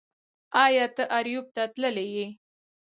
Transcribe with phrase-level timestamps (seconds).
[0.63, 2.27] ایا ته اریوب ته تللی یې